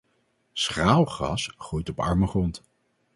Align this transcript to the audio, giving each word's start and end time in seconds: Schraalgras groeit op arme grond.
Schraalgras 0.53 1.53
groeit 1.57 1.89
op 1.89 1.99
arme 1.99 2.27
grond. 2.27 2.63